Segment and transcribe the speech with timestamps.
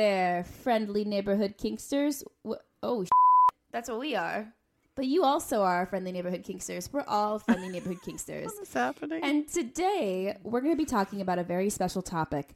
[0.00, 2.24] there, friendly neighborhood kinksters.
[2.42, 3.04] W- oh,
[3.70, 4.50] that's what we are.
[4.96, 6.90] But you also are friendly neighborhood kinksters.
[6.90, 8.46] We're all friendly neighborhood kinksters.
[8.46, 9.22] What's happening?
[9.22, 12.54] And today we're going to be talking about a very special topic.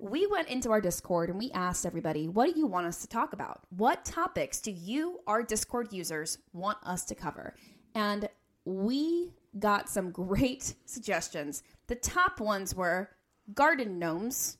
[0.00, 3.08] We went into our Discord and we asked everybody, what do you want us to
[3.08, 3.60] talk about?
[3.76, 7.54] What topics do you, our Discord users, want us to cover?
[7.94, 8.30] And
[8.64, 11.62] we got some great suggestions.
[11.86, 13.10] The top ones were
[13.54, 14.56] garden gnomes,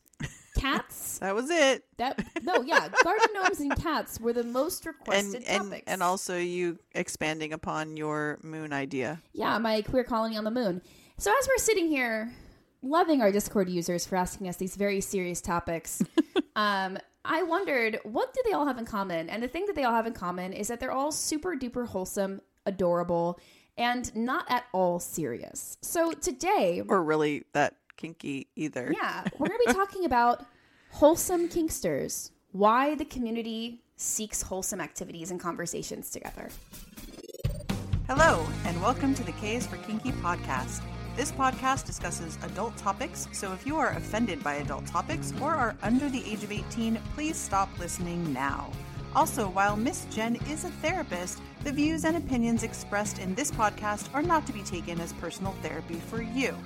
[0.57, 1.19] cats.
[1.21, 1.85] that was it.
[1.97, 5.85] That no, yeah, garden gnomes and cats were the most And requested and topics.
[5.87, 9.21] and also you expanding upon your moon idea.
[9.33, 10.83] Yeah, my queer colony on the moon.
[11.17, 12.33] So as we're sitting here
[12.83, 16.01] loving our Discord users for asking us these very serious topics,
[16.57, 19.29] um, I wondered what do they all have in common?
[19.29, 21.87] And the thing that they all have in common is that they're all super duper
[21.89, 23.39] wholesome, adorable,
[23.77, 25.77] and not at all serious.
[25.83, 28.95] So today, Or really that kinky either.
[28.99, 30.47] yeah, we're going to be talking about
[30.93, 36.49] wholesome kinksters, why the community seeks wholesome activities and conversations together.
[38.07, 40.81] Hello, and welcome to the K's for Kinky podcast.
[41.17, 45.77] This podcast discusses adult topics, so if you are offended by adult topics or are
[45.83, 48.71] under the age of 18, please stop listening now.
[49.15, 54.09] Also, while Miss Jenn is a therapist, the views and opinions expressed in this podcast
[54.15, 56.57] are not to be taken as personal therapy for you.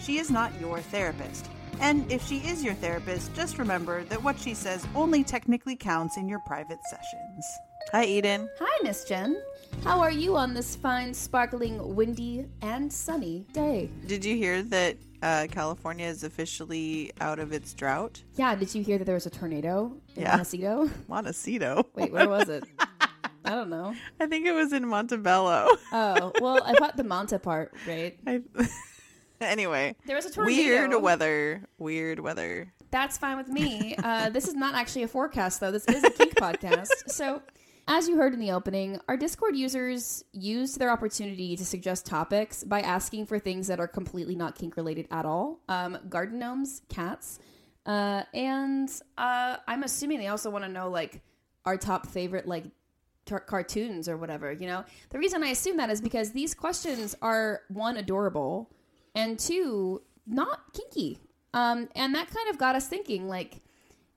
[0.00, 1.48] She is not your therapist.
[1.80, 6.16] And if she is your therapist, just remember that what she says only technically counts
[6.16, 7.44] in your private sessions.
[7.92, 8.48] Hi, Eden.
[8.60, 9.40] Hi, Miss Jenn.
[9.82, 13.90] How are you on this fine, sparkling, windy, and sunny day?
[14.06, 18.22] Did you hear that uh, California is officially out of its drought?
[18.36, 20.30] Yeah, did you hear that there was a tornado in Yeah.
[20.36, 20.90] Montecito?
[21.08, 21.86] Montecito.
[21.94, 22.64] Wait, where was it?
[23.44, 23.94] I don't know.
[24.20, 25.68] I think it was in Montebello.
[25.92, 28.18] Oh, well, I thought the Monta part, right?
[28.26, 28.42] I...
[29.40, 30.56] anyway, There was a tornado.
[30.62, 31.62] weird weather.
[31.78, 32.72] Weird weather.
[32.90, 33.94] That's fine with me.
[33.96, 35.70] Uh, this is not actually a forecast, though.
[35.70, 36.88] This is a kink podcast.
[37.06, 37.40] So,
[37.90, 42.62] as you heard in the opening, our Discord users used their opportunity to suggest topics
[42.62, 45.58] by asking for things that are completely not kink related at all.
[45.68, 47.40] Um, garden gnomes, cats,
[47.86, 48.88] uh, and
[49.18, 51.20] uh, I'm assuming they also want to know like
[51.64, 52.66] our top favorite like
[53.46, 54.52] cartoons or whatever.
[54.52, 58.70] You know, the reason I assume that is because these questions are one adorable,
[59.16, 61.18] and two not kinky.
[61.52, 63.60] Um, and that kind of got us thinking, like,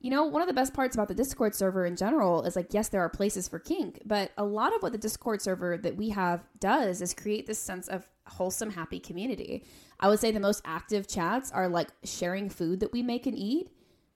[0.03, 2.74] you know, one of the best parts about the Discord server in general is like,
[2.74, 5.96] yes, there are places for kink, but a lot of what the Discord server that
[5.96, 9.64] we have does is create this sense of wholesome, happy community.
[10.02, 13.38] I would say the most active chats are like sharing food that we make and
[13.38, 13.69] eat,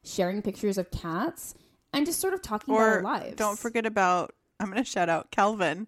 [0.04, 1.56] sharing pictures of cats,
[1.94, 3.38] and just sort of talking about our lives.
[3.38, 5.88] don't forget about, I'm going to shout out Calvin,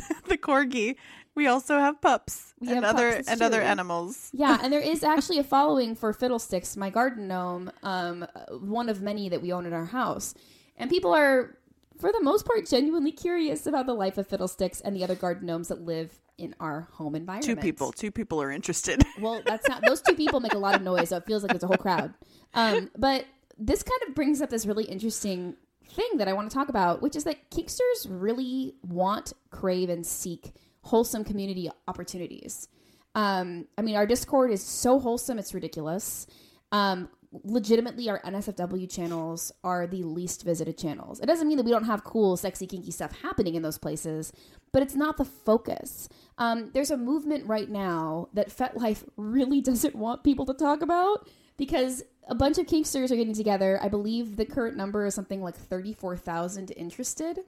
[0.28, 0.96] the corgi.
[1.34, 3.46] We also have pups We and have other pups, and too.
[3.46, 4.30] other animals.
[4.34, 8.26] Yeah, and there is actually a following for Fiddlesticks, my garden gnome, um,
[8.60, 10.34] one of many that we own in our house.
[10.76, 11.56] And people are,
[11.98, 15.46] for the most part, genuinely curious about the life of Fiddlesticks and the other garden
[15.46, 17.46] gnomes that live in our home environment.
[17.46, 17.92] Two people.
[17.92, 19.02] Two people are interested.
[19.20, 21.52] Well, that's not, those two people make a lot of noise, so it feels like
[21.52, 22.12] there's a whole crowd.
[22.54, 23.24] Um, but
[23.56, 25.54] this kind of brings up this really interesting
[25.94, 30.06] thing that I want to talk about, which is that Kinksters really want, crave, and
[30.06, 32.68] seek wholesome community opportunities.
[33.14, 36.26] Um, I mean, our Discord is so wholesome, it's ridiculous.
[36.72, 37.08] Um,
[37.44, 41.20] legitimately, our NSFW channels are the least visited channels.
[41.20, 44.32] It doesn't mean that we don't have cool, sexy, kinky stuff happening in those places,
[44.72, 46.08] but it's not the focus.
[46.38, 51.28] Um, there's a movement right now that FetLife really doesn't want people to talk about
[51.62, 53.78] because a bunch of kinksters are getting together.
[53.80, 57.38] I believe the current number is something like 34,000 interested.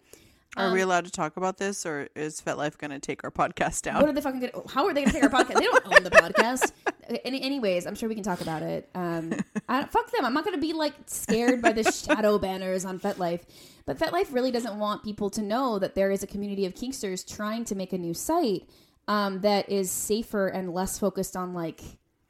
[0.57, 3.83] Are we allowed to talk about this, or is FetLife going to take our podcast
[3.83, 3.97] down?
[3.97, 4.53] What are they fucking gonna?
[4.73, 5.55] How are they gonna take our podcast?
[5.55, 6.71] they don't own the podcast.
[7.25, 8.89] Any, anyways, I'm sure we can talk about it.
[8.95, 9.33] Um,
[9.69, 10.25] I, fuck them.
[10.25, 13.41] I'm not gonna be like scared by the shadow banners on FetLife.
[13.85, 17.27] But FetLife really doesn't want people to know that there is a community of Kinksters
[17.27, 18.69] trying to make a new site
[19.09, 21.81] um, that is safer and less focused on like.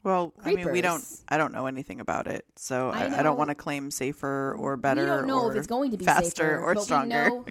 [0.05, 1.03] Well, I mean, we don't.
[1.29, 4.55] I don't know anything about it, so I I, I, don't want to claim safer
[4.59, 5.01] or better.
[5.01, 7.31] we don't know or if it's going to be faster safer, or stronger.
[7.31, 7.45] We, know,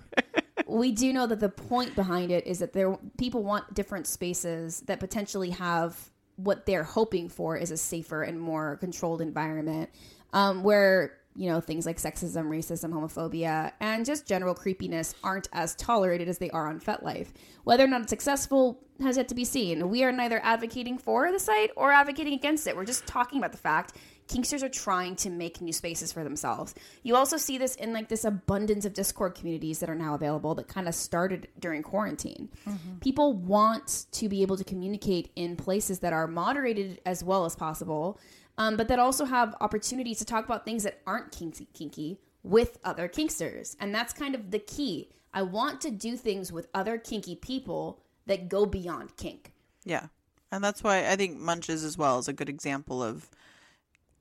[0.68, 4.82] we do know that the point behind it is that there people want different spaces
[4.82, 9.90] that potentially have what they're hoping for is a safer and more controlled environment
[10.32, 15.76] um, where you know things like sexism, racism, homophobia, and just general creepiness aren't as
[15.76, 17.30] tolerated as they are on FetLife.
[17.64, 19.90] Whether or not it's successful has yet to be seen.
[19.90, 22.76] We are neither advocating for the site or advocating against it.
[22.76, 23.94] We're just talking about the fact
[24.28, 26.74] Kinksters are trying to make new spaces for themselves.
[27.04, 30.56] You also see this in like this abundance of Discord communities that are now available
[30.56, 32.50] that kind of started during quarantine.
[32.68, 33.00] Mm-hmm.
[33.00, 37.56] People want to be able to communicate in places that are moderated as well as
[37.56, 38.20] possible,
[38.58, 42.78] um, but that also have opportunities to talk about things that aren't kinky, kinky with
[42.84, 43.76] other kinksters.
[43.80, 45.10] And that's kind of the key.
[45.34, 49.54] I want to do things with other kinky people that go beyond kink.
[49.84, 50.08] Yeah.
[50.52, 53.30] And that's why I think Munches as well is a good example of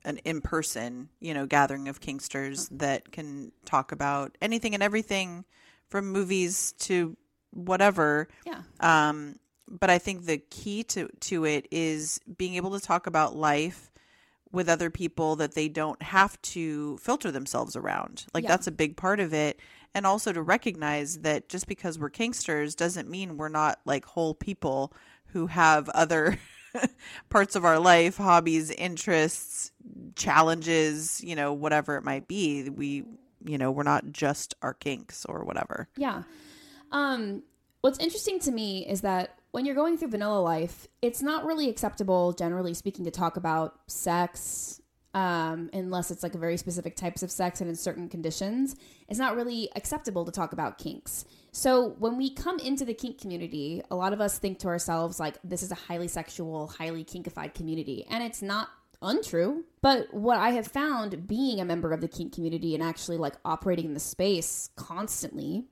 [0.03, 5.45] an in person, you know, gathering of kinksters that can talk about anything and everything
[5.89, 7.15] from movies to
[7.51, 8.27] whatever.
[8.45, 8.63] Yeah.
[8.79, 9.37] Um,
[9.69, 13.91] but I think the key to to it is being able to talk about life
[14.53, 18.25] with other people that they don't have to filter themselves around.
[18.33, 18.49] Like Yeah.
[18.51, 19.59] that's a big part of it.
[19.93, 24.33] And also to recognize that just because we're kinksters doesn't mean we're not like whole
[24.35, 24.93] people
[25.27, 26.37] who have other
[27.29, 29.71] parts of our life, hobbies, interests,
[30.15, 32.69] challenges, you know, whatever it might be.
[32.69, 33.03] We,
[33.45, 35.89] you know, we're not just our kinks or whatever.
[35.97, 36.23] Yeah.
[36.91, 37.43] Um,
[37.81, 41.69] what's interesting to me is that when you're going through vanilla life, it's not really
[41.69, 44.81] acceptable, generally speaking, to talk about sex,
[45.13, 48.75] um, unless it's like very specific types of sex and in certain conditions.
[49.07, 51.25] It's not really acceptable to talk about kinks.
[51.51, 55.19] So when we come into the kink community, a lot of us think to ourselves
[55.19, 58.69] like this is a highly sexual, highly kinkified community, and it's not
[59.03, 59.65] untrue.
[59.83, 63.35] But what I have found being a member of the kink community and actually like
[63.45, 65.65] operating in the space constantly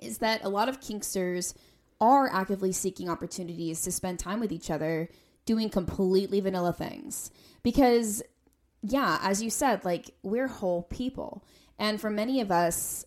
[0.00, 1.54] is that a lot of kinksters
[2.00, 5.08] are actively seeking opportunities to spend time with each other
[5.44, 7.30] doing completely vanilla things.
[7.62, 8.22] Because
[8.82, 11.44] yeah as you said like we're whole people.
[11.78, 13.04] And for many of us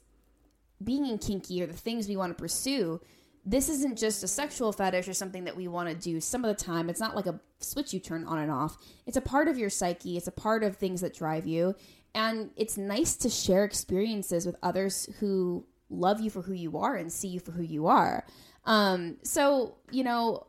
[0.83, 2.99] being in kinky or the things we want to pursue
[3.45, 6.55] this isn't just a sexual fetish or something that we want to do some of
[6.55, 6.89] the time.
[6.89, 8.77] It's not like a switch you turn on and off.
[9.05, 10.15] It's a part of your psyche.
[10.15, 11.75] It's a part of things that drive you.
[12.15, 16.95] And it's nice to share experiences with others who love you for who you are
[16.95, 18.25] and see you for who you are
[18.65, 20.45] um so you know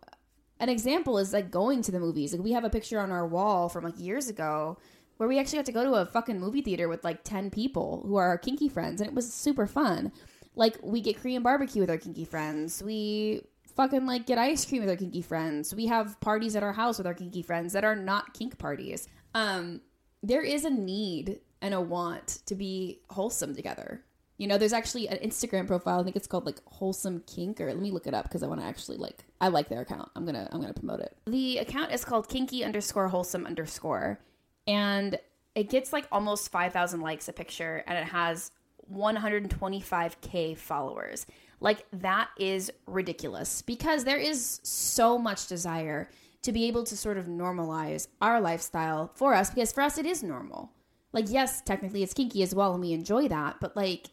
[0.60, 2.32] an example is like going to the movies.
[2.32, 4.78] Like we have a picture on our wall from like years ago
[5.16, 8.02] where we actually got to go to a fucking movie theater with like 10 people
[8.06, 10.12] who are our kinky friends and it was super fun.
[10.56, 12.82] Like we get korean barbecue with our kinky friends.
[12.82, 13.42] We
[13.76, 15.74] fucking like get ice cream with our kinky friends.
[15.74, 19.08] We have parties at our house with our kinky friends that are not kink parties.
[19.34, 19.80] Um
[20.22, 24.04] there is a need and a want to be wholesome together
[24.36, 27.66] you know there's actually an instagram profile i think it's called like wholesome kink or
[27.66, 30.10] let me look it up because i want to actually like i like their account.
[30.16, 31.16] I'm gonna i'm gonna promote it.
[31.26, 34.18] The account is called kinky underscore wholesome underscore
[34.66, 35.18] and
[35.54, 38.50] it gets like almost 5000 likes a picture and it has
[38.92, 41.26] 125k followers.
[41.60, 46.10] Like that is ridiculous because there is so much desire
[46.42, 50.06] to be able to sort of normalize our lifestyle for us because for us it
[50.06, 50.72] is normal.
[51.12, 54.08] Like yes technically it's kinky as well and we enjoy that but like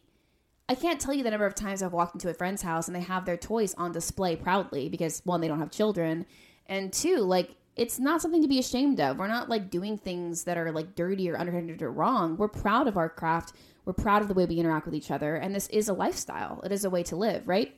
[0.72, 2.96] I can't tell you the number of times I've walked into a friend's house and
[2.96, 6.26] they have their toys on display proudly because one, they don't have children,
[6.66, 9.18] and two, like it's not something to be ashamed of.
[9.18, 12.38] We're not like doing things that are like dirty or underhanded or wrong.
[12.38, 13.52] We're proud of our craft.
[13.84, 16.62] We're proud of the way we interact with each other, and this is a lifestyle.
[16.64, 17.76] It is a way to live, right?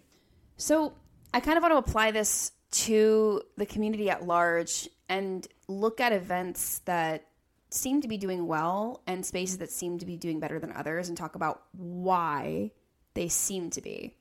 [0.57, 0.93] So
[1.33, 2.51] I kind of want to apply this
[2.83, 7.25] to the community at large and look at events that
[7.71, 11.09] seem to be doing well and spaces that seem to be doing better than others
[11.09, 12.69] and talk about why
[13.13, 14.15] they seem to be.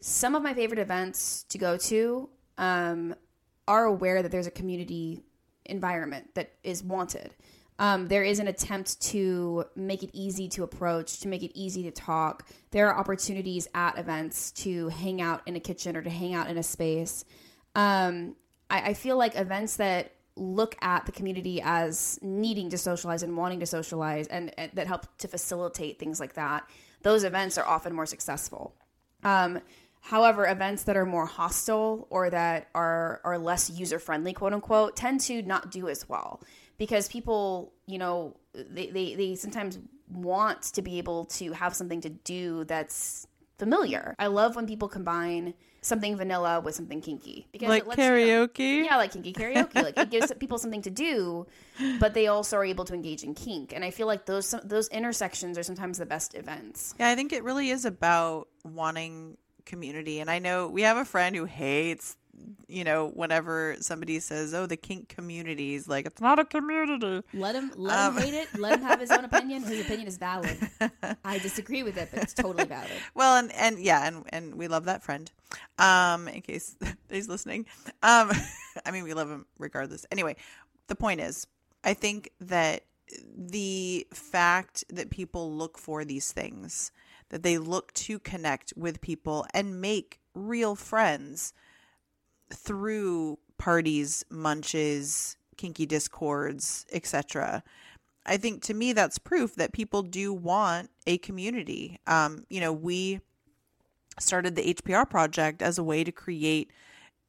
[0.00, 2.28] Some of my favorite events to go to
[2.58, 3.14] um,
[3.66, 5.22] are aware that there's a community
[5.64, 7.34] environment that is wanted.
[7.78, 11.82] Um, there is an attempt to make it easy to approach, to make it easy
[11.82, 12.46] to talk.
[12.70, 16.48] There are opportunities at events to hang out in a kitchen or to hang out
[16.48, 17.24] in a space.
[17.74, 18.36] Um,
[18.70, 23.36] I, I feel like events that look at the community as needing to socialize and
[23.36, 26.68] wanting to socialize and, and that help to facilitate things like that
[27.06, 28.74] those events are often more successful.
[29.22, 29.60] Um,
[30.00, 34.96] however events that are more hostile or that are are less user friendly quote unquote
[34.96, 36.40] tend to not do as well
[36.78, 39.78] because people you know they, they, they sometimes
[40.10, 43.26] want to be able to have something to do that's
[43.58, 47.98] familiar i love when people combine something vanilla with something kinky because like it lets
[47.98, 48.84] you know- karaoke.
[48.84, 49.74] yeah, like kinky karaoke.
[49.82, 51.46] like it gives people something to do,
[52.00, 53.72] but they also are able to engage in kink.
[53.72, 56.92] And I feel like those those intersections are sometimes the best events.
[56.98, 60.18] Yeah, I think it really is about wanting community.
[60.18, 62.16] And I know we have a friend who hates,
[62.68, 67.22] you know, whenever somebody says, "Oh, the kink community," is like, "It's not a community."
[67.32, 68.58] Let him let Um, him hate it.
[68.58, 69.62] Let him have his own opinion.
[69.62, 70.58] His opinion is valid.
[71.24, 72.90] I disagree with it, but it's totally valid.
[73.14, 75.30] Well, and and yeah, and and we love that friend.
[75.78, 76.76] Um, in case
[77.10, 77.66] he's listening.
[78.02, 78.30] Um,
[78.84, 80.04] I mean, we love him regardless.
[80.10, 80.36] Anyway,
[80.88, 81.46] the point is,
[81.84, 82.82] I think that
[83.36, 86.90] the fact that people look for these things,
[87.28, 91.52] that they look to connect with people and make real friends
[92.52, 97.62] through parties, munches, kinky discords, etc.
[98.26, 102.00] I think to me that's proof that people do want a community.
[102.06, 103.20] Um, you know, we
[104.18, 106.70] started the HPR project as a way to create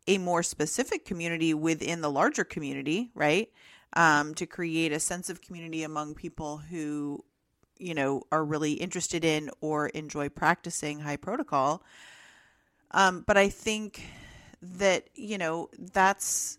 [0.07, 3.49] a more specific community within the larger community, right?
[3.93, 7.23] Um, to create a sense of community among people who,
[7.77, 11.83] you know, are really interested in or enjoy practicing high protocol.
[12.91, 14.03] Um, but I think
[14.61, 16.57] that you know that's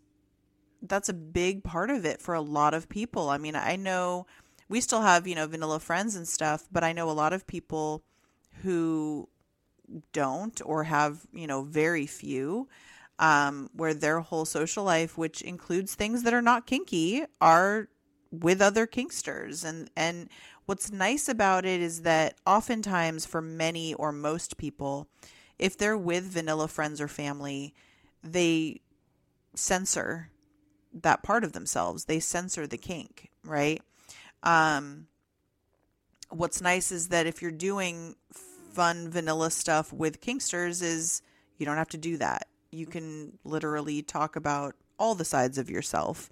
[0.83, 3.29] that's a big part of it for a lot of people.
[3.29, 4.27] I mean, I know
[4.69, 7.47] we still have, you know, vanilla friends and stuff, but I know a lot of
[7.47, 8.03] people
[8.63, 9.29] who
[10.13, 12.69] don't or have, you know, very few
[13.19, 17.89] um, where their whole social life, which includes things that are not kinky, are
[18.31, 19.65] with other kinksters.
[19.65, 20.29] And and
[20.67, 25.09] what's nice about it is that oftentimes for many or most people,
[25.59, 27.75] if they're with vanilla friends or family,
[28.23, 28.81] they
[29.55, 30.31] censor
[30.93, 32.05] that part of themselves.
[32.05, 33.81] They censor the kink, right?
[34.43, 35.07] Um,
[36.31, 41.23] what's nice is that if you're doing fun vanilla stuff with kinksters, is
[41.57, 42.49] you don't have to do that.
[42.71, 46.31] You can literally talk about all the sides of yourself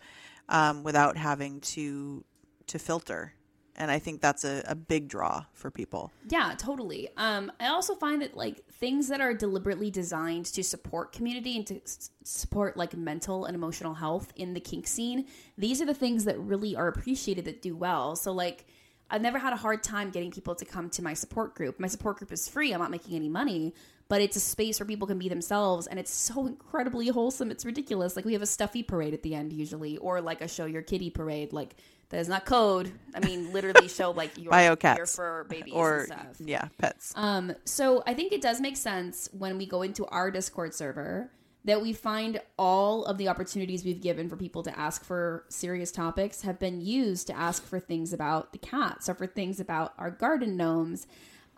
[0.48, 2.24] um, without having to
[2.66, 3.32] to filter
[3.76, 7.94] and i think that's a, a big draw for people yeah totally um, i also
[7.94, 12.76] find that like things that are deliberately designed to support community and to s- support
[12.76, 16.74] like mental and emotional health in the kink scene these are the things that really
[16.76, 18.66] are appreciated that do well so like
[19.08, 21.78] I've never had a hard time getting people to come to my support group.
[21.78, 22.72] My support group is free.
[22.72, 23.72] I'm not making any money,
[24.08, 27.50] but it's a space where people can be themselves and it's so incredibly wholesome.
[27.50, 28.16] It's ridiculous.
[28.16, 30.82] Like we have a stuffy parade at the end usually or like a show your
[30.82, 31.52] kitty parade.
[31.52, 31.76] Like
[32.10, 32.92] that is not code.
[33.14, 34.96] I mean literally show like your Biocats.
[34.96, 36.36] your fur babies or and stuff.
[36.40, 40.30] yeah pets Um, so I think it does make sense when we go into our
[40.30, 41.30] Discord server
[41.64, 45.90] that we find all of the opportunities we've given for people to ask for serious
[45.90, 49.92] topics have been used to ask for things about the cats or for things about
[49.98, 51.08] our garden gnomes.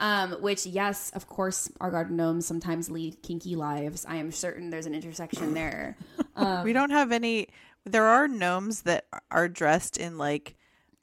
[0.01, 4.07] Um, which, yes, of course, our garden gnomes sometimes lead kinky lives.
[4.09, 5.97] I am certain there's an intersection there.
[6.37, 7.49] Um, we don't have any
[7.93, 10.55] there are gnomes that are dressed in like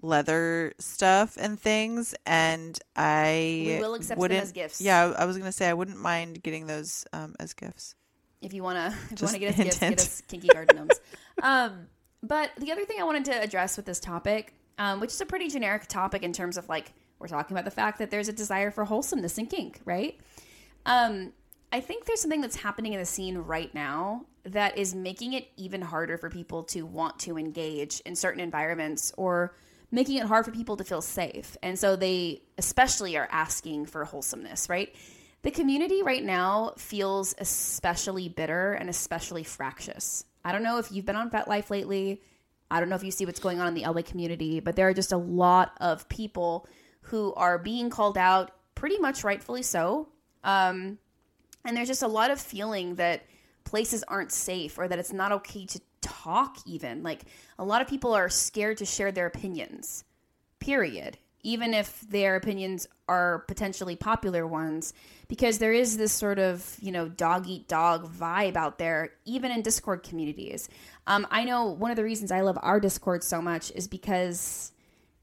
[0.01, 4.79] leather stuff and things and i We will accept them as gifts.
[4.81, 7.95] yeah i was gonna say i wouldn't mind getting those um, as gifts
[8.41, 9.97] if you want to if you want to get us gifts, hint.
[9.97, 10.99] get us kinky garden gnomes.
[11.41, 11.87] um,
[12.21, 15.25] but the other thing I wanted to address with this topic, um, which is a
[15.25, 18.33] pretty generic topic in terms of like we're talking about the fact that there's a
[18.33, 20.19] desire for wholesomeness and kink, right?
[20.85, 21.33] Um,
[21.71, 25.47] I think there's something that's happening in the scene right now that is making it
[25.57, 29.55] even harder for people to want to engage in certain environments or
[29.91, 31.57] making it hard for people to feel safe.
[31.63, 34.93] And so they especially are asking for wholesomeness, right?
[35.41, 40.25] The community right now feels especially bitter and especially fractious.
[40.43, 42.21] I don't know if you've been on FetLife lately.
[42.69, 44.87] I don't know if you see what's going on in the LA community, but there
[44.87, 46.67] are just a lot of people
[47.01, 50.09] who are being called out, pretty much rightfully so.
[50.43, 50.97] Um,
[51.63, 53.23] and there's just a lot of feeling that
[53.65, 57.03] places aren't safe or that it's not okay to talk, even.
[57.03, 57.23] Like,
[57.59, 60.05] a lot of people are scared to share their opinions,
[60.59, 61.17] period.
[61.43, 64.93] Even if their opinions are potentially popular ones,
[65.27, 69.51] because there is this sort of, you know, dog eat dog vibe out there, even
[69.51, 70.69] in Discord communities.
[71.05, 74.71] Um, I know one of the reasons I love our Discord so much is because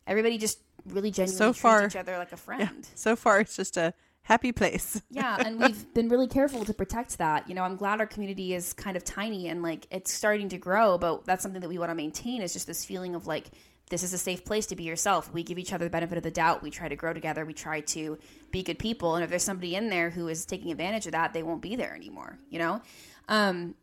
[0.07, 2.87] everybody just really genuinely So treats far- each other like a friend.
[2.95, 3.93] so far it's just a
[4.25, 7.49] happy place Yeah, and we've been really careful to protect that.
[7.49, 10.59] You know, I'm glad our community is kind of tiny and like it's starting to
[10.59, 13.51] grow, but that's something that we want to maintain is just this feeling of like
[13.91, 15.33] this is a safe place to be yourself.
[15.35, 16.63] We give each other the benefit of the doubt.
[16.63, 17.45] We try to grow together.
[17.45, 18.17] We try to
[18.51, 19.17] be good people.
[19.17, 21.77] And if there's somebody in there who is taking advantage of that, they won't be
[21.77, 22.81] there anymore, you know?
[23.29, 23.75] Um,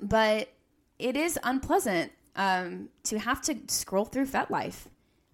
[0.00, 0.48] but
[1.00, 4.86] it is unpleasant um, to have to scroll through FetLife.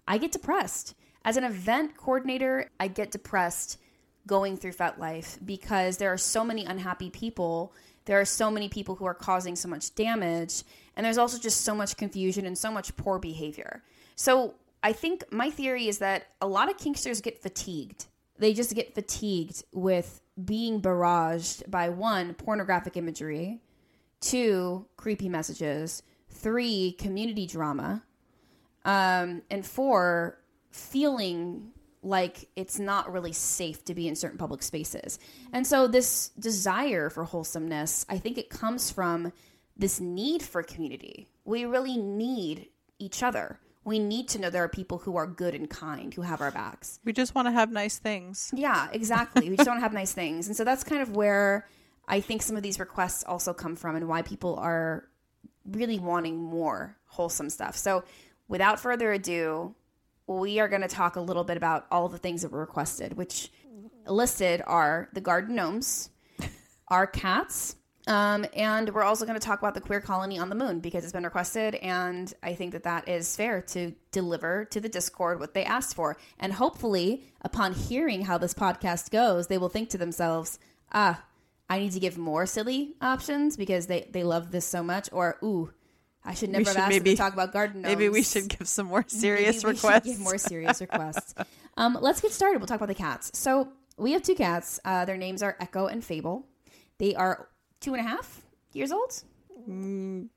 [0.07, 0.95] I get depressed.
[1.23, 3.77] As an event coordinator, I get depressed
[4.27, 7.73] going through FetLife because there are so many unhappy people.
[8.05, 10.63] There are so many people who are causing so much damage.
[10.95, 13.83] And there's also just so much confusion and so much poor behavior.
[14.15, 18.05] So I think my theory is that a lot of kinksters get fatigued.
[18.37, 23.61] They just get fatigued with being barraged by one, pornographic imagery,
[24.21, 28.03] two, creepy messages, three, community drama,
[28.85, 30.39] um, and four,
[30.71, 31.71] feeling
[32.07, 35.19] like it's not really safe to be in certain public spaces.
[35.51, 39.33] And so this desire for wholesomeness, I think it comes from
[39.75, 41.27] this need for community.
[41.45, 43.59] We really need each other.
[43.83, 46.51] We need to know there are people who are good and kind, who have our
[46.51, 46.99] backs.
[47.05, 49.49] we just want to have nice things Yeah, exactly.
[49.49, 50.47] we just want to have nice things.
[50.47, 51.65] And so that's kind of where
[52.07, 55.07] I think some of these requests also come from and why people are
[55.65, 57.75] really wanting more wholesome stuff.
[57.77, 58.03] So
[58.47, 59.75] without further ado,
[60.27, 63.17] we are going to talk a little bit about all the things that were requested,
[63.17, 63.49] which
[64.05, 66.09] listed are the garden gnomes,
[66.89, 70.55] our cats, um, and we're also going to talk about the queer colony on the
[70.55, 74.79] moon because it's been requested, and I think that that is fair to deliver to
[74.79, 76.17] the Discord what they asked for.
[76.39, 80.57] And hopefully, upon hearing how this podcast goes, they will think to themselves,
[80.93, 81.25] ah,
[81.69, 85.37] I need to give more silly options because they, they love this so much, or
[85.43, 85.73] ooh,
[86.27, 87.95] I should never should have asked maybe- to talk about garden gnomes.
[87.95, 90.05] Maybe we should give some more serious Maybe we should requests.
[90.05, 91.33] give more serious requests.
[91.77, 92.59] um, let's get started.
[92.59, 93.31] We'll talk about the cats.
[93.33, 94.79] So we have two cats.
[94.85, 96.45] Uh, their names are Echo and Fable.
[96.99, 97.47] They are
[97.79, 98.41] two and a half
[98.73, 99.23] years old.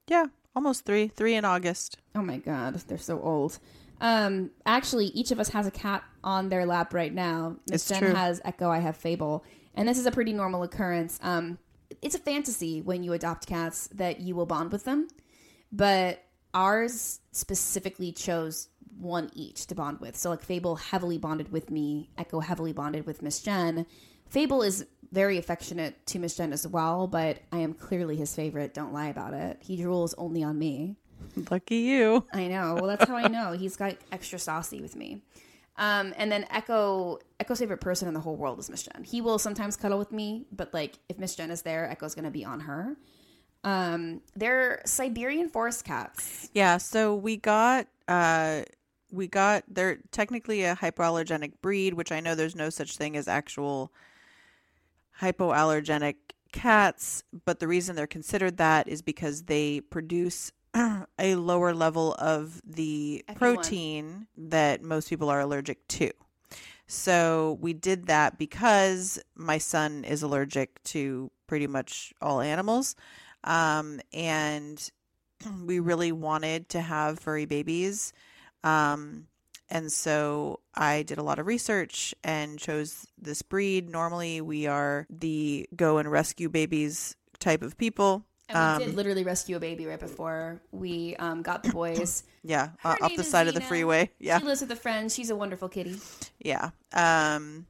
[0.08, 1.08] yeah, almost three.
[1.08, 1.98] Three in August.
[2.14, 3.58] Oh my god, they're so old.
[4.00, 7.56] Um, actually, each of us has a cat on their lap right now.
[7.70, 8.14] Miss It's Jenn true.
[8.14, 8.70] has Echo.
[8.70, 9.44] I have Fable,
[9.74, 11.18] and this is a pretty normal occurrence.
[11.22, 11.58] Um,
[12.02, 15.08] it's a fantasy when you adopt cats that you will bond with them,
[15.72, 16.24] but
[16.54, 20.16] ours specifically chose one each to bond with.
[20.16, 23.86] So like Fable heavily bonded with me, Echo heavily bonded with Miss Jenn.
[24.28, 28.74] Fable is very affectionate to Miss Jenn as well, but I am clearly his favorite.
[28.74, 29.58] Don't lie about it.
[29.60, 30.96] He drools only on me.
[31.50, 32.24] Lucky you.
[32.32, 32.74] I know.
[32.74, 33.52] Well, that's how I know.
[33.58, 35.22] He's got extra saucy with me.
[35.76, 39.02] Um, and then Echo, Echo's favorite person in the whole world is Miss Jenn.
[39.02, 42.30] He will sometimes cuddle with me, but like if Miss Jenn is there, Echo's gonna
[42.30, 42.96] be on her.
[43.62, 46.50] Um, they're Siberian forest cats.
[46.54, 48.62] Yeah, so we got uh
[49.10, 53.28] we got they're technically a hypoallergenic breed, which I know there's no such thing as
[53.28, 53.92] actual
[55.20, 56.16] hypoallergenic
[56.52, 60.52] cats, but the reason they're considered that is because they produce
[61.18, 63.36] a lower level of the FE1.
[63.36, 66.10] protein that most people are allergic to.
[66.86, 72.96] So we did that because my son is allergic to pretty much all animals.
[73.44, 74.90] Um, and
[75.64, 78.12] we really wanted to have furry babies.
[78.62, 79.26] Um,
[79.68, 83.88] and so I did a lot of research and chose this breed.
[83.88, 88.24] Normally, we are the go and rescue babies type of people.
[88.48, 92.24] And we did literally rescue a baby right before we um, got the boys.
[92.42, 94.10] Yeah, Her uh, off the side of the freeway.
[94.18, 95.10] Yeah, She lives with a friend.
[95.10, 95.98] She's a wonderful kitty.
[96.40, 96.70] yeah.
[96.92, 97.66] Um,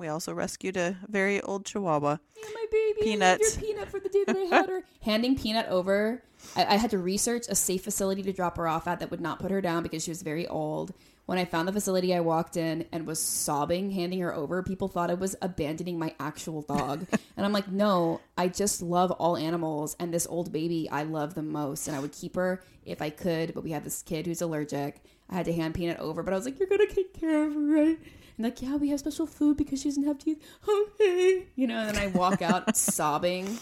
[0.00, 2.18] we also rescued a very old Chihuahua.
[2.36, 3.02] Yeah, my baby.
[3.02, 3.40] Peanut.
[3.40, 4.82] Your peanut for the day that I had her.
[5.02, 6.22] Handing Peanut over,
[6.56, 9.20] I, I had to research a safe facility to drop her off at that would
[9.20, 10.92] not put her down because she was very old.
[11.26, 14.62] When I found the facility, I walked in and was sobbing, handing her over.
[14.62, 17.06] People thought I was abandoning my actual dog.
[17.36, 19.94] and I'm like, no, I just love all animals.
[20.00, 21.86] And this old baby, I love the most.
[21.86, 23.54] And I would keep her if I could.
[23.54, 25.00] But we have this kid who's allergic.
[25.30, 27.46] I had to hand Peanut over, but I was like, you're going to take care
[27.46, 27.98] of her, right?
[28.36, 30.42] And like, yeah, we have special food because she doesn't have teeth.
[30.68, 31.46] Okay.
[31.54, 33.58] You know, and then I walk out sobbing.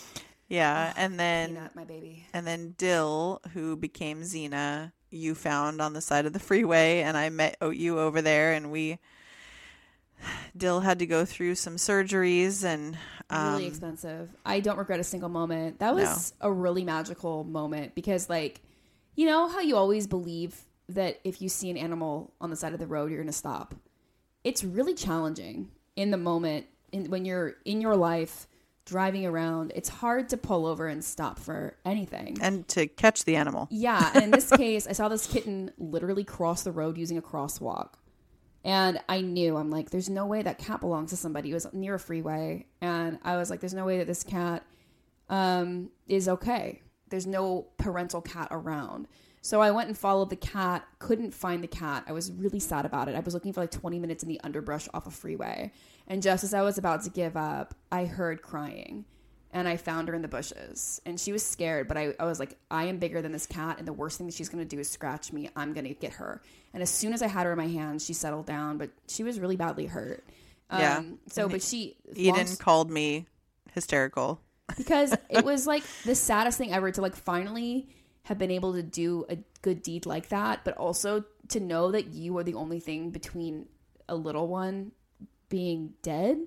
[0.48, 2.26] Yeah, and then Peanut, my baby.
[2.32, 7.16] and then Dill, who became Xena, you found on the side of the freeway, and
[7.16, 8.98] I met you over there, and we.
[10.56, 12.98] Dill had to go through some surgeries, and
[13.30, 14.28] um, really expensive.
[14.44, 15.78] I don't regret a single moment.
[15.78, 18.60] That was a really magical moment because, like,
[19.14, 22.74] you know how you always believe that if you see an animal on the side
[22.74, 23.74] of the road, you're going to stop.
[24.44, 28.46] It's really challenging in the moment in, when you're in your life
[28.84, 29.72] driving around.
[29.74, 32.38] It's hard to pull over and stop for anything.
[32.40, 33.68] and to catch the animal.
[33.70, 37.22] Yeah, and in this case, I saw this kitten literally cross the road using a
[37.22, 37.90] crosswalk.
[38.64, 41.50] And I knew, I'm like, there's no way that cat belongs to somebody.
[41.50, 42.66] It was near a freeway.
[42.80, 44.66] And I was like, there's no way that this cat
[45.30, 46.82] um, is okay.
[47.08, 49.06] There's no parental cat around.
[49.42, 52.04] So I went and followed the cat, couldn't find the cat.
[52.06, 53.14] I was really sad about it.
[53.16, 55.72] I was looking for like 20 minutes in the underbrush off a freeway.
[56.06, 59.06] And just as I was about to give up, I heard crying
[59.52, 61.00] and I found her in the bushes.
[61.06, 63.78] And she was scared, but I, I was like, I am bigger than this cat,
[63.78, 65.50] and the worst thing that she's gonna do is scratch me.
[65.56, 66.40] I'm gonna get her.
[66.72, 69.24] And as soon as I had her in my hands, she settled down, but she
[69.24, 70.24] was really badly hurt.
[70.70, 71.02] Um, Yeah.
[71.30, 73.26] So, but she Eden long- called me
[73.72, 74.40] hysterical.
[74.76, 77.88] because it was like the saddest thing ever to like finally
[78.30, 82.06] have been able to do a good deed like that, but also to know that
[82.14, 83.66] you are the only thing between
[84.08, 84.92] a little one
[85.48, 86.38] being dead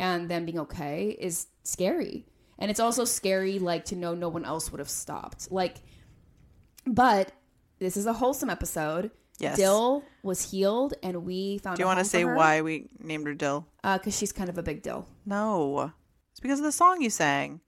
[0.00, 2.26] and them being okay is scary.
[2.58, 5.52] And it's also scary like to know no one else would have stopped.
[5.52, 5.76] Like
[6.84, 7.30] but
[7.78, 9.12] this is a wholesome episode.
[9.38, 9.56] Yes.
[9.56, 11.76] Dill was healed and we found out.
[11.76, 13.68] Do you want to say why we named her Dill?
[13.84, 15.92] Uh, because she's kind of a big dill No,
[16.32, 17.60] it's because of the song you sang,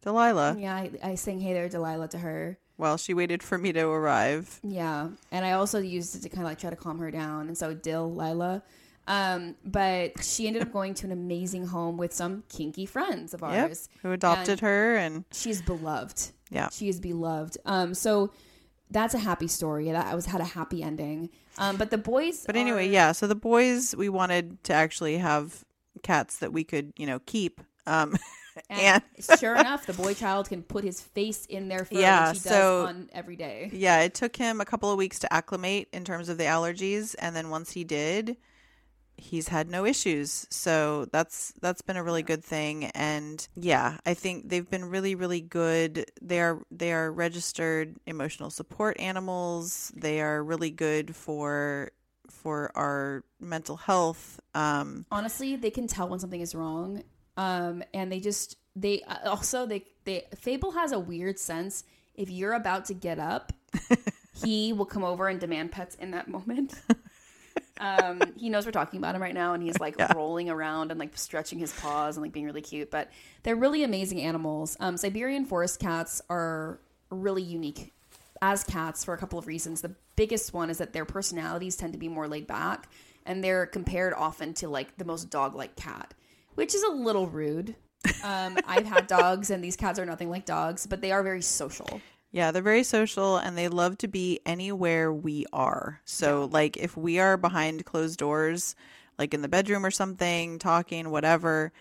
[0.00, 0.56] Delilah.
[0.58, 3.82] yeah I, I sang hey there delilah to her Well, she waited for me to
[3.86, 4.58] arrive.
[4.62, 7.48] Yeah, and I also used it to kind of like try to calm her down,
[7.48, 8.62] and so Dill Lila.
[9.08, 13.40] Um, but she ended up going to an amazing home with some kinky friends of
[13.40, 13.50] Yep.
[13.68, 13.88] ours.
[14.02, 16.30] Who adopted And her and She's beloved.
[16.50, 16.68] Yeah.
[16.70, 17.58] she is beloved.
[17.64, 18.30] Um, so
[18.92, 19.90] that's a happy story.
[19.90, 21.30] That was had a happy ending.
[21.58, 22.44] Um, but the boys.
[22.46, 23.12] But anyway, are- yeah.
[23.12, 25.64] So the boys, we wanted to actually have
[26.04, 27.60] cats that we could, you know, keep.
[27.88, 28.16] Um,
[28.68, 32.28] And, and sure enough, the boy child can put his face in their fur, Yeah,
[32.30, 33.70] which he does so- on every day.
[33.72, 37.14] yeah, it took him a couple of weeks to acclimate in terms of the allergies,
[37.18, 38.36] and then once he did,
[39.16, 40.46] he's had no issues.
[40.50, 42.86] So that's that's been a really good thing.
[42.86, 46.06] And yeah, I think they've been really really good.
[46.20, 49.92] They are they are registered emotional support animals.
[49.94, 51.92] They are really good for
[52.30, 54.40] for our mental health.
[54.54, 57.04] Um, honestly they can tell when something is wrong
[57.36, 61.84] um and they just they uh, also they they fable has a weird sense.
[62.14, 63.52] If you're about to get up
[64.44, 66.74] he will come over and demand pets in that moment.
[67.80, 71.00] Um he knows we're talking about him right now and he's like rolling around and
[71.00, 73.10] like stretching his paws and like being really cute but
[73.42, 74.76] they're really amazing animals.
[74.78, 76.78] Um siberian forest cats are
[77.10, 77.92] really unique
[78.40, 79.80] as cats for a couple of reasons.
[79.80, 82.88] The biggest one is that their personalities tend to be more laid back
[83.24, 86.12] and they're compared often to like the most dog like cat,
[86.54, 87.74] which is a little rude.
[88.24, 91.42] Um, I've had dogs and these cats are nothing like dogs, but they are very
[91.42, 92.00] social.
[92.32, 96.00] Yeah, they're very social and they love to be anywhere we are.
[96.04, 98.74] So, like, if we are behind closed doors,
[99.18, 101.72] like in the bedroom or something, talking, whatever,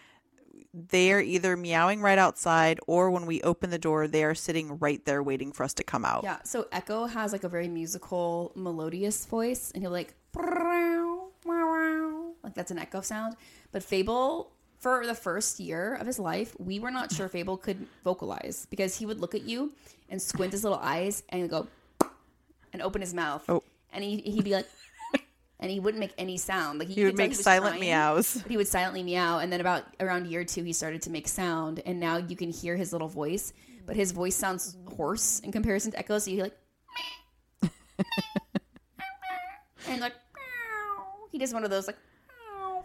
[0.74, 4.78] they are either meowing right outside or when we open the door, they are sitting
[4.80, 6.24] right there waiting for us to come out.
[6.24, 10.14] Yeah, so Echo has like a very musical, melodious voice, and he'll like,
[12.44, 13.36] like that's an echo sound.
[13.72, 17.86] But Fable, for the first year of his life, we were not sure Fable could
[18.04, 19.72] vocalize because he would look at you
[20.10, 21.68] and squint his little eyes and go
[22.74, 23.62] and open his mouth, Oh.
[23.94, 24.68] and he he'd be like,
[25.60, 26.80] and he wouldn't make any sound.
[26.80, 28.42] Like He would make silent meows.
[28.42, 31.28] but he would silently meow and then about around year two he started to make
[31.28, 33.54] sound and now you can hear his little voice
[33.86, 36.58] but his voice sounds hoarse in comparison to echo so you like
[39.88, 40.14] and like
[41.32, 41.98] he does one of those like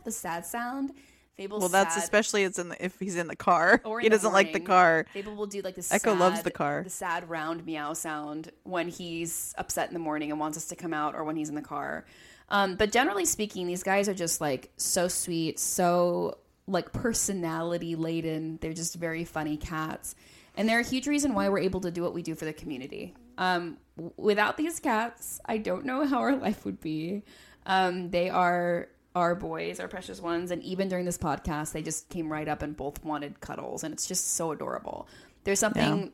[0.04, 0.92] the sad sound
[1.36, 2.02] fable Well, that's sad.
[2.02, 3.80] especially it's in the, if he's in the car.
[3.84, 5.06] Or he doesn't like the car.
[5.12, 6.82] Fable will do like the Echo loves the car.
[6.84, 10.76] the sad round meow sound when he's upset in the morning and wants us to
[10.76, 12.04] come out, or when he's in the car.
[12.48, 18.58] Um, but generally speaking, these guys are just like so sweet, so like personality laden.
[18.60, 20.14] They're just very funny cats,
[20.56, 22.52] and they're a huge reason why we're able to do what we do for the
[22.52, 23.14] community.
[23.38, 23.76] Um,
[24.16, 27.22] without these cats, I don't know how our life would be.
[27.66, 32.10] Um, they are our boys, our precious ones, and even during this podcast, they just
[32.10, 35.08] came right up and both wanted cuddles, and it's just so adorable.
[35.44, 36.12] There's something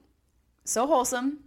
[0.64, 1.40] so wholesome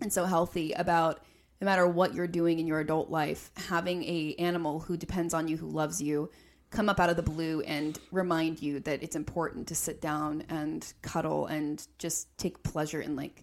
[0.00, 1.20] and so healthy about
[1.60, 5.48] no matter what you're doing in your adult life, having a animal who depends on
[5.48, 6.30] you, who loves you,
[6.70, 10.44] come up out of the blue and remind you that it's important to sit down
[10.48, 13.42] and cuddle and just take pleasure in like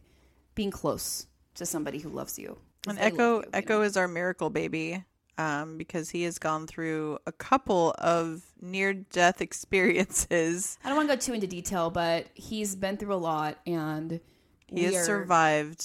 [0.55, 2.57] being close to somebody who loves you.
[2.87, 3.81] And Echo you, you Echo know?
[3.83, 5.03] is our miracle baby
[5.41, 10.77] um, because he has gone through a couple of near death experiences.
[10.84, 14.19] I don't want to go too into detail, but he's been through a lot and
[14.67, 15.84] He has are- survived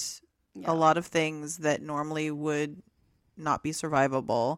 [0.53, 0.71] Yeah.
[0.71, 2.81] a lot of things that normally would
[3.37, 4.57] not be survivable.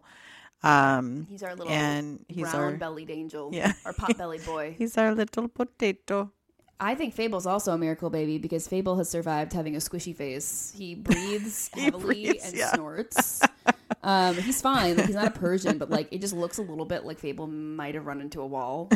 [0.63, 3.71] Um, He's our little and he's round our bellied angel, Yeah.
[3.85, 4.75] our pot bellied boy.
[4.77, 6.31] he's our little potato.
[6.79, 10.73] I think Fable's also a miracle baby because Fable has survived having a squishy face.
[10.77, 12.71] He breathes He heavily breathes, and yeah.
[12.73, 13.41] snorts.
[14.01, 14.95] Um, he's fine.
[14.95, 17.47] Like, he's not a Persian, but like it just looks a little bit like Fable
[17.47, 18.89] might have run into a wall,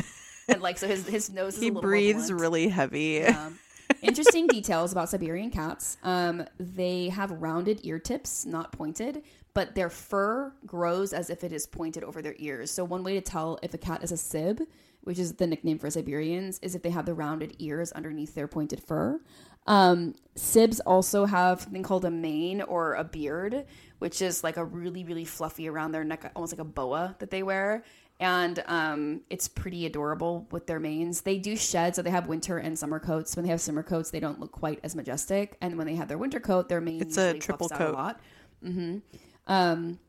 [0.47, 3.25] and like so his his nose is He a little breathes really heavy.
[3.25, 3.59] Um,
[4.01, 5.97] interesting details about Siberian cats.
[6.03, 11.51] Um, they have rounded ear tips, not pointed, but their fur grows as if it
[11.51, 12.71] is pointed over their ears.
[12.71, 14.61] So one way to tell if a cat is a Sib,
[15.03, 18.47] which is the nickname for Siberians, is if they have the rounded ears underneath their
[18.47, 19.19] pointed fur.
[19.65, 23.65] Um, Sibs also have something called a mane or a beard,
[23.99, 27.31] which is like a really, really fluffy around their neck, almost like a boa that
[27.31, 27.83] they wear.
[28.19, 31.21] And um, it's pretty adorable with their manes.
[31.21, 33.35] They do shed, so they have winter and summer coats.
[33.35, 35.57] When they have summer coats, they don't look quite as majestic.
[35.61, 37.93] And when they have their winter coat, their mane It's a triple coat.
[37.93, 38.19] a lot.
[38.63, 38.97] hmm
[39.47, 39.99] Um,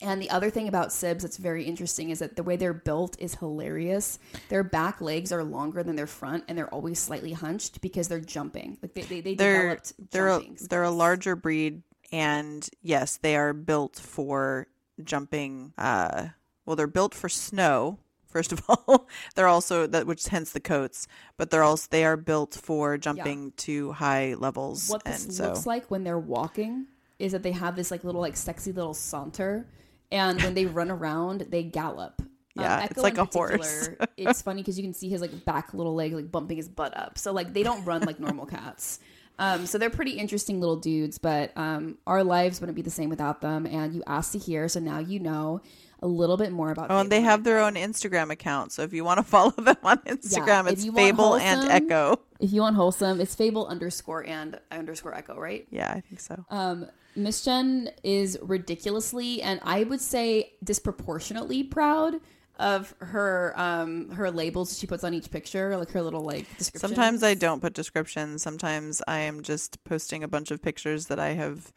[0.00, 3.16] and the other thing about sibs that's very interesting is that the way they're built
[3.18, 4.18] is hilarious.
[4.48, 8.20] Their back legs are longer than their front, and they're always slightly hunched because they're
[8.20, 8.78] jumping.
[8.82, 11.82] Like they they, they they're developed they're a, they're a larger breed
[12.12, 14.66] and yes they are built for
[15.04, 16.26] jumping uh
[16.66, 21.06] well they're built for snow first of all they're also that which hence the coats
[21.36, 25.44] but they're also they are built for jumping to high levels What and this so
[25.50, 26.88] looks like when they're walking
[27.20, 29.66] is that they have this like little like sexy little saunter,
[30.10, 32.20] and when they run around, they gallop.
[32.20, 33.88] Um, Yeah, it's Echo like a horse.
[34.16, 36.96] it's funny because you can see his like back little leg like bumping his butt
[36.96, 37.18] up.
[37.18, 38.98] So like they don't run like normal cats.
[39.38, 43.08] Um, so they're pretty interesting little dudes, but um, our lives wouldn't be the same
[43.08, 43.66] without them.
[43.66, 45.62] And you asked to hear, so now you know
[46.02, 46.90] a little bit more about.
[46.90, 47.30] Oh, and they Fable.
[47.30, 48.72] have their own Instagram account.
[48.72, 52.20] So if you want to follow them on Instagram, if it's Fable and Echo.
[52.38, 55.66] If you want wholesome, it's Fable underscore and underscore Echo, right?
[55.70, 56.44] Yeah, I think so.
[56.50, 62.20] Um, Miss Jenn is ridiculously and I would say disproportionately proud
[62.58, 66.88] of her um her labels she puts on each picture, like her little like description.
[66.88, 68.42] Sometimes I don't put descriptions.
[68.42, 71.72] Sometimes I am just posting a bunch of pictures that I have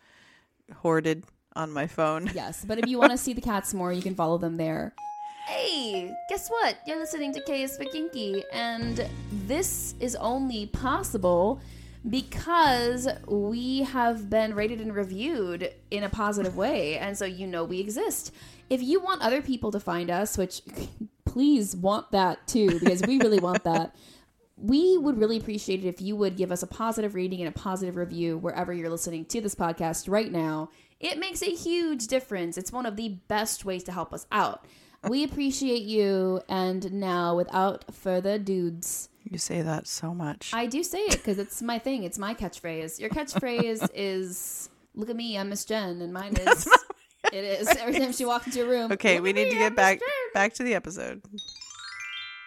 [0.81, 1.23] hoarded
[1.55, 2.29] on my phone.
[2.35, 4.93] Yes, but if you want to see the cats more, you can follow them there.
[5.47, 6.77] Hey, guess what?
[6.87, 9.07] You're listening to KS for Kinky, and
[9.45, 11.59] this is only possible
[12.07, 17.63] because we have been rated and reviewed in a positive way, and so you know
[17.63, 18.33] we exist.
[18.69, 20.61] If you want other people to find us, which
[21.25, 23.95] please want that too, because we really want that.
[24.55, 27.59] We would really appreciate it if you would give us a positive rating and a
[27.59, 30.69] positive review wherever you're listening to this podcast right now.
[30.99, 32.57] It makes a huge difference.
[32.57, 34.65] It's one of the best ways to help us out.
[35.09, 36.41] We appreciate you.
[36.47, 40.51] And now, without further dudes, You say that so much.
[40.53, 42.03] I do say it because it's my thing.
[42.03, 42.99] It's my catchphrase.
[42.99, 46.67] Your catchphrase is "Look at me, I'm Miss Jenn," and mine is
[47.31, 48.91] it is every time she walks into a room.
[48.91, 49.99] okay, we need me, to I'm get back
[50.33, 51.21] back to the episode.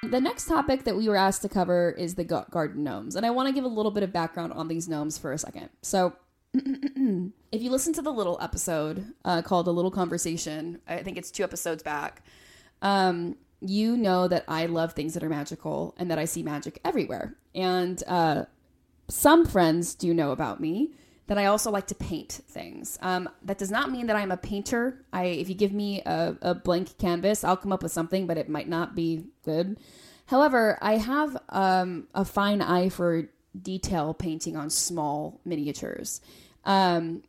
[0.03, 3.27] The next topic that we were asked to cover is the ga- garden gnomes, and
[3.27, 5.71] I want to give a little bit of background on these gnomes for a second.
[5.83, 6.13] So,
[6.55, 11.31] if you listen to the little episode uh, called "A Little Conversation," I think it's
[11.31, 12.23] two episodes back.
[12.83, 16.79] Um, you know that I love things that are magical and that I see magic
[16.85, 17.37] everywhere.
[17.55, 18.45] And uh,
[19.09, 20.93] some friends do know about me
[21.27, 22.99] that I also like to paint things.
[23.03, 25.05] Um, that does not mean that I'm a painter.
[25.13, 28.39] I, if you give me a, a blank canvas, I'll come up with something, but
[28.39, 29.79] it might not be good.
[30.27, 33.29] However, I have um, a fine eye for
[33.61, 36.21] detail painting on small miniatures.
[36.65, 37.23] Um,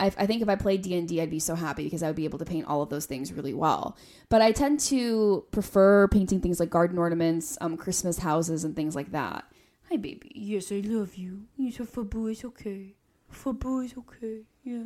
[0.00, 2.16] I, I think if I played D and I'd be so happy because I would
[2.16, 3.96] be able to paint all of those things really well.
[4.28, 8.94] But I tend to prefer painting things like garden ornaments, um, Christmas houses, and things
[8.94, 9.44] like that.
[9.90, 10.30] Hi, baby.
[10.34, 11.44] Yes, I love you.
[11.56, 12.94] Yes, Fabu is okay.
[13.32, 14.42] Fabu is okay.
[14.62, 14.84] Yeah.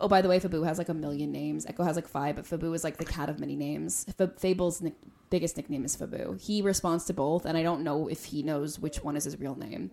[0.00, 1.66] Oh, by the way, Fabu has like a million names.
[1.66, 4.06] Echo has like five, but Fabu is like the cat of many names.
[4.18, 4.94] F- Fable's nick-
[5.30, 6.40] biggest nickname is Fabu.
[6.40, 9.40] He responds to both, and I don't know if he knows which one is his
[9.40, 9.90] real name.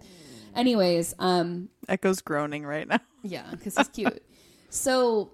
[0.55, 2.99] Anyways, um, Echo's groaning right now.
[3.23, 4.23] yeah, because he's cute.
[4.69, 5.31] so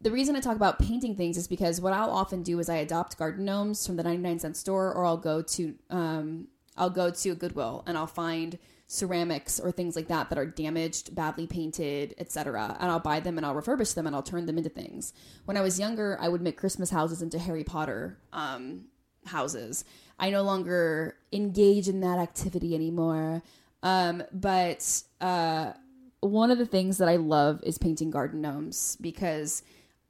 [0.00, 2.76] the reason I talk about painting things is because what I'll often do is I
[2.76, 7.10] adopt garden gnomes from the 99 cent store or I'll go to um I'll go
[7.10, 11.46] to a Goodwill and I'll find ceramics or things like that that are damaged, badly
[11.46, 12.76] painted, etc.
[12.80, 15.14] And I'll buy them and I'll refurbish them and I'll turn them into things.
[15.46, 18.86] When I was younger, I would make Christmas houses into Harry Potter um
[19.26, 19.84] houses.
[20.18, 23.42] I no longer engage in that activity anymore.
[23.84, 25.74] Um, but uh,
[26.20, 29.62] one of the things that I love is painting garden gnomes because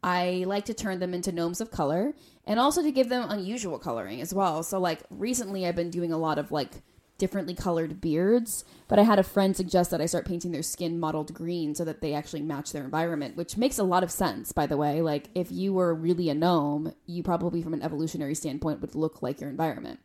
[0.03, 2.15] I like to turn them into gnomes of color
[2.47, 4.63] and also to give them unusual coloring as well.
[4.63, 6.83] So, like, recently I've been doing a lot of like
[7.19, 11.01] differently colored beards, but I had a friend suggest that I start painting their skin
[11.01, 14.53] mottled green so that they actually match their environment, which makes a lot of sense,
[14.53, 15.01] by the way.
[15.01, 19.23] Like, if you were really a gnome, you probably, from an evolutionary standpoint, would look
[19.23, 20.01] like your environment.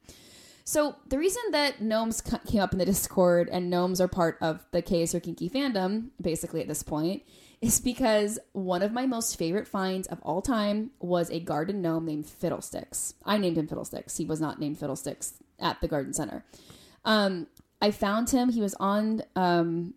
[0.70, 4.68] So the reason that gnomes came up in the Discord and gnomes are part of
[4.70, 7.24] the KS or Kinky fandom, basically at this point,
[7.60, 12.06] is because one of my most favorite finds of all time was a garden gnome
[12.06, 13.16] named Fiddlesticks.
[13.26, 14.18] I named him Fiddlesticks.
[14.18, 16.46] He was not named Fiddlesticks at the garden center.
[17.04, 17.48] Um,
[17.82, 18.52] I found him.
[18.52, 19.96] He was on um,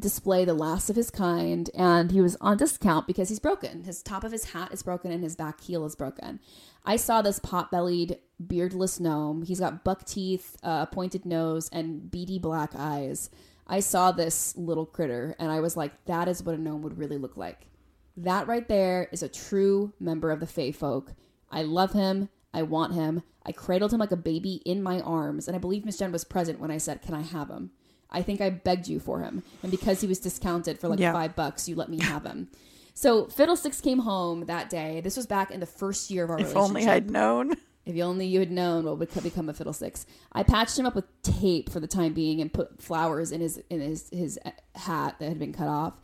[0.00, 3.84] display, the last of his kind, and he was on discount because he's broken.
[3.84, 6.40] His top of his hat is broken and his back heel is broken.
[6.84, 9.42] I saw this pot-bellied, beardless gnome.
[9.42, 13.30] He's got buck teeth, uh, a pointed nose, and beady black eyes.
[13.66, 16.98] I saw this little critter, and I was like, "That is what a gnome would
[16.98, 17.68] really look like."
[18.16, 21.14] That right there is a true member of the Fey folk.
[21.50, 22.28] I love him.
[22.52, 23.22] I want him.
[23.44, 26.24] I cradled him like a baby in my arms, and I believe Miss Jenn was
[26.24, 27.70] present when I said, "Can I have him?"
[28.14, 31.12] I think I begged you for him, and because he was discounted for like Yeah.
[31.12, 32.48] five bucks, you let me have him.
[32.96, 35.00] So Fiddlesticks came home that day.
[35.00, 36.68] This was back in the first year of our If relationship.
[36.70, 37.54] only I'd known.
[37.84, 40.06] If you only you had known what would become of Fiddlesticks.
[40.32, 43.60] I patched him up with tape for the time being and put flowers in his
[43.68, 45.94] in his his uh, hat that had been cut off.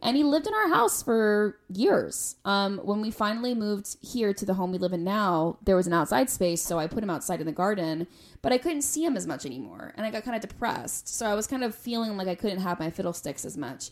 [0.00, 2.36] And he lived in our house for years.
[2.44, 5.86] Um, when we finally moved here to the home we live in now, there was
[5.86, 8.06] an outside space, so I put him outside in the garden.
[8.40, 11.08] But I couldn't see him as much anymore, and I got kind of depressed.
[11.08, 13.90] So I was kind of feeling like I couldn't have my Fiddlesticks as much.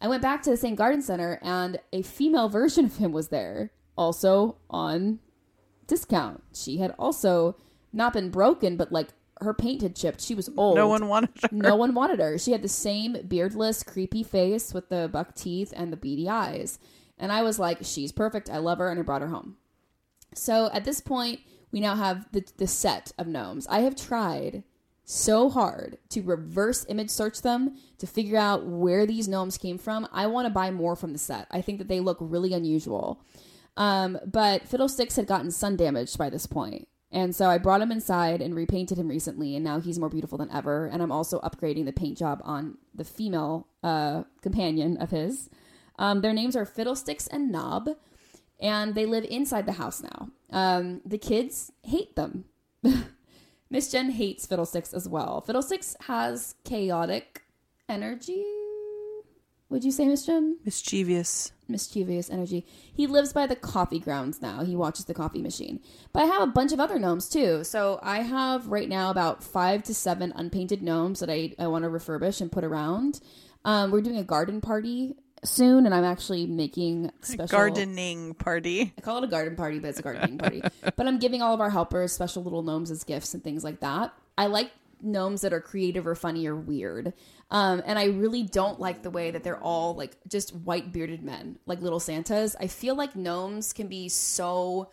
[0.00, 3.28] I went back to the same garden center, and a female version of him was
[3.28, 5.18] there, also on
[5.86, 6.42] discount.
[6.54, 7.56] She had also
[7.92, 9.08] not been broken, but like
[9.40, 10.20] her paint had chipped.
[10.20, 10.76] She was old.
[10.76, 11.48] No one wanted her.
[11.52, 12.38] No one wanted her.
[12.38, 16.78] She had the same beardless, creepy face with the buck teeth and the beady eyes.
[17.18, 18.50] And I was like, she's perfect.
[18.50, 18.90] I love her.
[18.90, 19.56] And I brought her home.
[20.34, 23.66] So at this point, we now have the, the set of gnomes.
[23.68, 24.64] I have tried
[25.04, 30.08] so hard to reverse image search them to figure out where these gnomes came from.
[30.12, 31.46] I want to buy more from the set.
[31.50, 33.20] I think that they look really unusual.
[33.76, 36.88] Um, but Fiddlesticks had gotten sun damaged by this point.
[37.14, 40.36] And so I brought him inside and repainted him recently, and now he's more beautiful
[40.36, 40.86] than ever.
[40.86, 45.48] And I'm also upgrading the paint job on the female uh, companion of his.
[45.96, 47.90] Um, their names are Fiddlesticks and Knob,
[48.60, 50.30] and they live inside the house now.
[50.50, 52.46] Um, the kids hate them.
[53.70, 55.40] Miss Jenn hates Fiddlesticks as well.
[55.40, 57.42] Fiddlesticks has chaotic
[57.88, 58.44] energy.
[59.70, 60.58] Would you say, Miss Jenn?
[60.64, 61.52] Mischievous.
[61.68, 62.66] Mischievous energy.
[62.94, 64.62] He lives by the coffee grounds now.
[64.62, 65.80] He watches the coffee machine.
[66.12, 67.64] But I have a bunch of other gnomes too.
[67.64, 71.84] So I have right now about five to seven unpainted gnomes that I, I want
[71.84, 73.20] to refurbish and put around.
[73.64, 78.92] Um, we're doing a garden party soon, and I'm actually making special Gardening party.
[78.96, 80.62] I call it a garden party, but it's a gardening party.
[80.96, 83.80] But I'm giving all of our helpers special little gnomes as gifts and things like
[83.80, 84.12] that.
[84.36, 84.70] I like
[85.04, 87.12] gnomes that are creative or funny or weird.
[87.50, 91.22] Um, and I really don't like the way that they're all like just white bearded
[91.22, 92.56] men, like little Santas.
[92.58, 94.90] I feel like gnomes can be so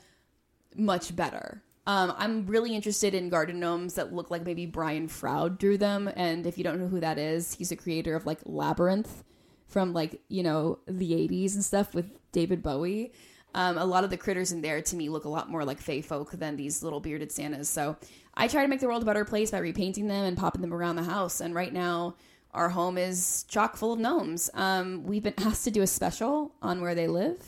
[0.76, 1.63] much better.
[1.88, 6.10] Um, I'm really interested in garden gnomes that look like maybe Brian Froud drew them.
[6.15, 9.24] And if you don't know who that is, he's a creator of like Labyrinth
[9.67, 13.13] from like, you know, the 80s and stuff with David Bowie.
[13.54, 15.82] Um, a lot of the critters in there to me look a lot more like
[15.82, 17.67] Fey folk than these little bearded Santas.
[17.67, 17.97] So
[18.34, 20.74] I try to make the world a better place by repainting them and popping them
[20.74, 21.41] around the house.
[21.41, 22.15] And right now,
[22.54, 24.50] our home is chock full of gnomes.
[24.54, 27.44] Um, we've been asked to do a special on where they live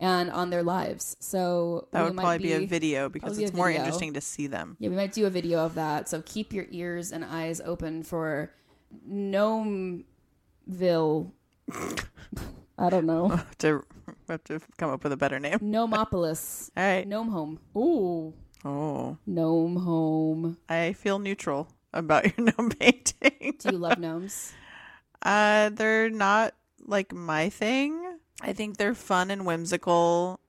[0.00, 1.16] and on their lives.
[1.20, 3.80] So That would might probably be, a video because it's more video.
[3.82, 4.76] interesting to see them.
[4.80, 6.08] Yeah, we might do a video of that.
[6.08, 8.52] So keep your ears and eyes open for
[9.08, 10.04] Gnomeville.
[12.78, 13.40] I don't know.
[13.58, 15.58] To we have to come up with a better name.
[15.60, 16.70] Gnomopolis.
[16.76, 17.06] All right.
[17.06, 17.60] Gnome home.
[17.76, 18.34] Ooh.
[18.64, 20.56] Oh, Gnome home.
[20.68, 23.54] I feel neutral about your gnome painting.
[23.58, 24.52] Do you love gnomes?
[25.24, 26.52] Uh, they're not
[26.84, 28.18] like my thing.
[28.40, 30.40] I think they're fun and whimsical,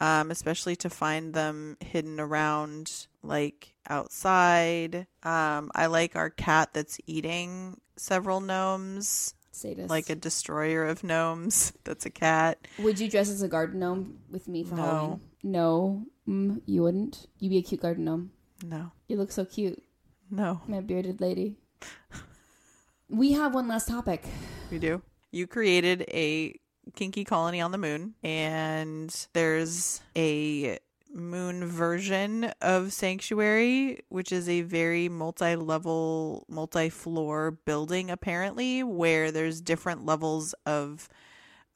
[0.00, 5.08] um, especially to find them hidden around like outside.
[5.24, 9.90] Um, I like our cat that's eating several gnomes, Sadist.
[9.90, 11.72] like a destroyer of gnomes.
[11.82, 12.68] That's a cat.
[12.78, 14.82] Would you dress as a garden gnome with me for No.
[14.82, 15.20] Halloween?
[15.42, 16.06] No.
[16.28, 17.26] Mm, you wouldn't.
[17.38, 18.30] You'd be a cute garden gnome.
[18.64, 19.82] No, You look so cute,
[20.30, 21.56] no, my bearded lady.
[23.10, 24.24] we have one last topic.
[24.70, 25.02] we do.
[25.32, 26.58] You created a
[26.94, 30.78] kinky colony on the moon, and there's a
[31.12, 39.30] moon version of Sanctuary, which is a very multi level, multi floor building, apparently, where
[39.30, 41.08] there's different levels of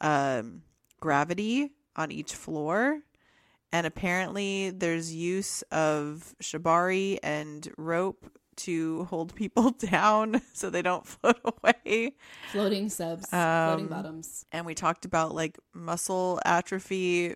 [0.00, 0.62] um,
[1.00, 3.00] gravity on each floor.
[3.72, 11.06] And apparently, there's use of shibari and rope to hold people down so they don't
[11.06, 12.14] float away.
[12.50, 17.34] Floating subs, floating Um, bottoms, And we talked about like muscle atrophy.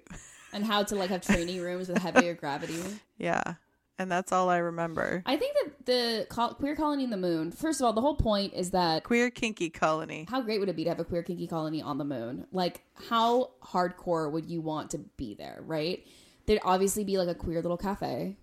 [0.52, 2.78] and how to like have training rooms with heavier gravity.
[3.18, 3.54] Yeah.
[3.98, 5.22] And that's all I remember.
[5.26, 7.52] I think that the col- queer colony in the moon.
[7.52, 10.26] First of all, the whole point is that Queer kinky colony.
[10.28, 12.46] how great would it be to have a queer kinky colony on the moon?
[12.50, 16.04] Like, how hardcore would you want to be there, right?
[16.46, 18.36] There'd obviously be like a queer little cafe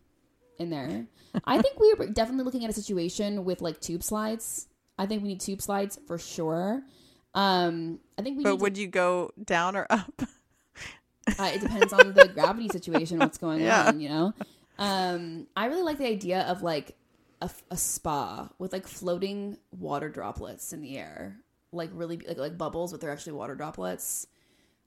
[0.57, 1.05] in there.
[1.45, 4.67] I think we are definitely looking at a situation with like tube slides.
[4.97, 6.81] I think we need tube slides for sure.
[7.33, 10.21] Um, I think we But would you go down or up?
[11.38, 13.88] uh, it depends on the gravity situation, what's going Yeah.
[13.88, 14.33] on, you know?
[14.77, 16.95] Um, I really like the idea of like
[17.41, 21.38] a, a spa with like floating water droplets in the air,
[21.71, 24.25] like really like, like bubbles, but they're actually water droplets.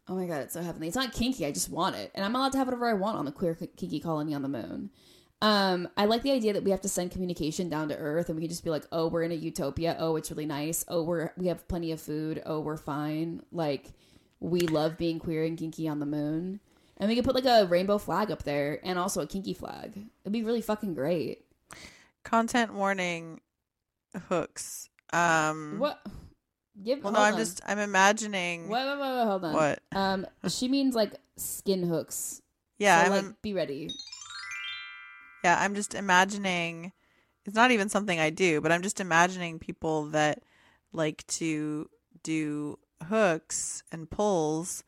[0.08, 0.88] Oh my god, it's so heavenly.
[0.88, 1.46] It's not kinky.
[1.46, 3.54] I just want it, and I'm allowed to have whatever I want on the queer
[3.54, 4.90] kinky colony on the moon.
[5.40, 8.36] Um, I like the idea that we have to send communication down to Earth, and
[8.36, 9.96] we can just be like, "Oh, we're in a utopia.
[9.98, 10.84] Oh, it's really nice.
[10.88, 12.42] Oh, we're we have plenty of food.
[12.46, 13.42] Oh, we're fine.
[13.52, 13.92] Like,
[14.40, 16.60] we love being queer and kinky on the moon."
[16.96, 20.06] And we could put like a rainbow flag up there and also a kinky flag.
[20.22, 21.44] It'd be really fucking great.
[22.22, 23.40] Content warning
[24.28, 24.88] hooks.
[25.12, 26.00] Um What?
[26.82, 27.02] Give.
[27.02, 27.38] Well no, I'm on.
[27.38, 29.52] just I'm imagining Wait, wait, wait, wait, hold on.
[29.52, 29.80] what?
[29.92, 32.40] Um, she means like skin hooks.
[32.78, 33.90] Yeah, so, I'm like, im- be ready.
[35.44, 36.92] yeah, I'm just imagining
[37.44, 40.42] it's not even something I do, but I'm just imagining people that
[40.92, 41.88] like to
[42.22, 44.84] do hooks and pulls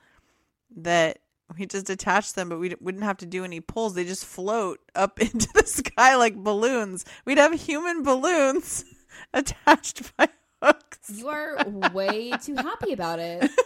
[0.76, 1.18] that
[1.58, 3.94] we just attach them, but we wouldn't have to do any pulls.
[3.94, 7.04] They just float up into the sky like balloons.
[7.24, 8.84] We'd have human balloons
[9.34, 10.28] attached by
[10.62, 11.10] hooks.
[11.12, 13.50] You are way too happy about it.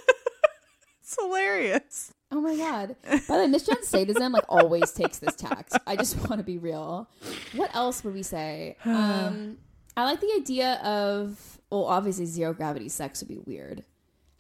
[1.09, 2.13] It's hilarious.
[2.31, 2.95] Oh my god.
[3.03, 5.73] By the way, Miss Jenn sadism like always takes this tact.
[5.87, 7.09] I just want to be real.
[7.55, 8.77] What else would we say?
[8.85, 9.57] Um
[9.97, 13.85] I like the idea of well, obviously zero gravity sex would be weird.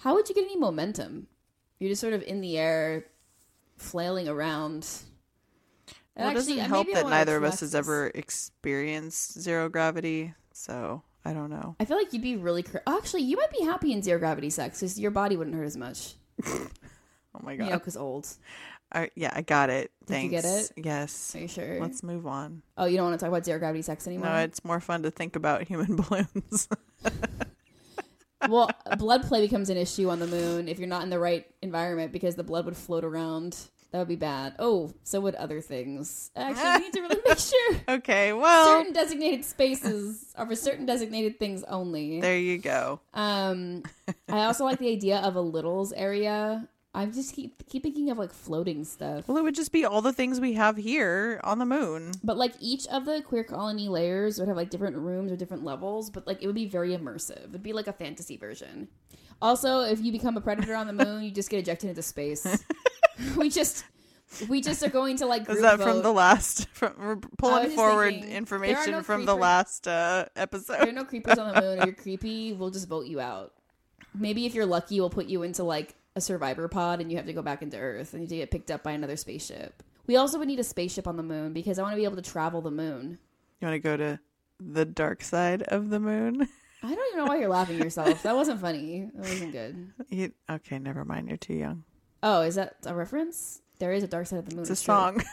[0.00, 1.28] How would you get any momentum?
[1.78, 3.06] You're just sort of in the air,
[3.78, 4.86] flailing around.
[6.16, 11.02] Well, it doesn't uh, help that neither of us has ever experienced zero gravity, so
[11.28, 11.76] I don't know.
[11.78, 12.62] I feel like you'd be really.
[12.62, 15.64] Cr- Actually, you might be happy in zero gravity sex because your body wouldn't hurt
[15.66, 16.14] as much.
[17.34, 17.70] Oh my You god.
[17.70, 18.26] know, because old.
[19.14, 19.92] Yeah, I got it.
[20.06, 20.24] Did Thanks.
[20.24, 20.72] you get it?
[20.76, 21.34] Yes.
[21.36, 21.78] Are you sure?
[21.80, 22.62] Let's move on.
[22.76, 24.30] Oh, you don't want to talk about zero gravity sex anymore?
[24.30, 26.68] No, it's more fun to think about human balloons.
[28.48, 31.46] well, blood play becomes an issue on the moon if you're not in the right
[31.60, 33.56] environment because the blood would float around.
[33.90, 34.54] That would be bad.
[34.58, 36.30] Oh, so would other things.
[36.36, 40.84] Actually, we need to really make sure okay, well, certain designated spaces are for certain
[40.84, 42.20] designated things only.
[42.20, 43.00] there you go.
[43.14, 43.82] Um,
[44.28, 46.68] I also like the idea of a littles area.
[46.94, 49.28] I just keep keep thinking of like floating stuff.
[49.28, 52.12] Well, it would just be all the things we have here on the moon.
[52.24, 55.64] But like each of the queer colony layers would have like different rooms or different
[55.64, 57.50] levels, but like it would be very immersive.
[57.50, 58.88] It'd be like a fantasy version.
[59.40, 62.44] Also, if you become a predator on the moon, you just get ejected into space.
[63.36, 63.84] we just
[64.48, 66.68] we just are going to like group Is that from the last?
[66.68, 71.04] From, we're pulling forward thinking, information no from the last uh, If there are no
[71.04, 73.52] creepers on the moon or you're creepy, we'll just vote you out.
[74.14, 77.26] Maybe if you're lucky, we'll put you into like a survivor pod and you have
[77.26, 79.82] to go back into Earth and you have to get picked up by another spaceship.
[80.06, 82.16] We also would need a spaceship on the moon because I want to be able
[82.16, 83.18] to travel the moon.
[83.60, 84.20] You want to go to
[84.60, 86.48] the dark side of the moon?
[86.82, 88.22] I don't even know why you're laughing yourself.
[88.22, 89.10] That wasn't funny.
[89.14, 89.92] That wasn't good.
[90.08, 91.28] You, okay, never mind.
[91.28, 91.84] You're too young.
[92.22, 93.60] Oh, is that a reference?
[93.78, 94.62] There is a dark side of the moon.
[94.62, 95.22] It's a song.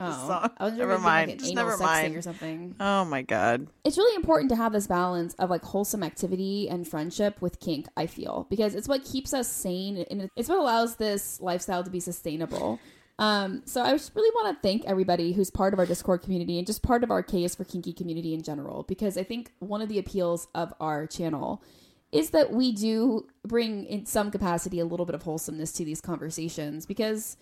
[0.00, 0.50] Oh, song.
[0.58, 1.30] I was Never mind.
[1.30, 2.14] Like Just never mind.
[2.14, 2.76] or something.
[2.78, 3.66] Oh my god.
[3.82, 7.88] It's really important to have this balance of like wholesome activity and friendship with kink.
[7.96, 11.90] I feel because it's what keeps us sane and it's what allows this lifestyle to
[11.90, 12.78] be sustainable.
[13.18, 16.58] Um, so I just really want to thank everybody who's part of our Discord community
[16.58, 19.50] and just part of our K is for Kinky community in general, because I think
[19.58, 21.60] one of the appeals of our channel
[22.10, 26.00] is that we do bring in some capacity a little bit of wholesomeness to these
[26.00, 27.36] conversations because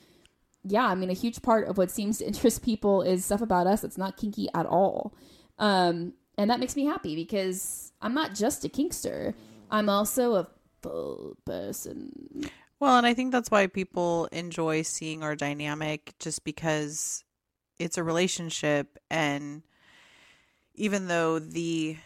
[0.68, 3.66] yeah, I mean, a huge part of what seems to interest people is stuff about
[3.66, 5.14] us that's not kinky at all.
[5.58, 9.34] Um, and that makes me happy because I'm not just a kinkster,
[9.70, 10.48] I'm also a
[10.82, 12.50] full person.
[12.78, 17.24] Well, and I think that's why people enjoy seeing our dynamic just because
[17.78, 19.62] it's a relationship and
[20.74, 21.96] even though the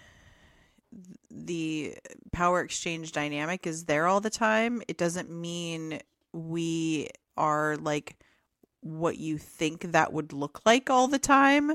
[1.30, 1.97] the
[2.32, 6.01] power exchange dynamic is there all the time, it doesn't mean
[6.32, 8.16] we are like
[8.80, 11.72] what you think that would look like all the time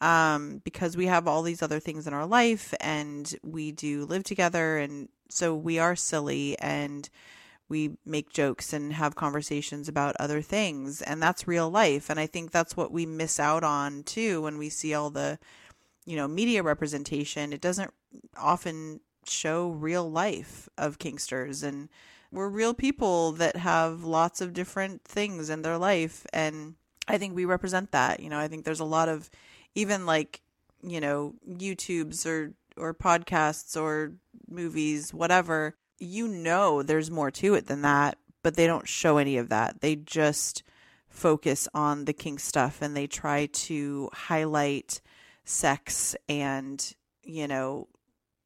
[0.00, 4.22] um because we have all these other things in our life and we do live
[4.22, 7.08] together and so we are silly and
[7.68, 12.10] we make jokes and have conversations about other things and that's real life.
[12.10, 15.38] And i think that's what we miss out on too when we see all the
[16.04, 17.92] you know media representation it doesn't
[18.36, 21.88] often show real life of kinksters and
[22.30, 26.74] we're real people that have lots of different things in their life and
[27.08, 29.30] i think we represent that you know i think there's a lot of
[29.74, 30.42] even like
[30.82, 34.12] you know youtubes or or podcasts or
[34.48, 39.36] movies whatever you know there's more to it than that but they don't show any
[39.38, 39.80] of that.
[39.80, 40.62] They just
[41.08, 45.00] focus on the kink stuff and they try to highlight
[45.44, 47.88] sex and you know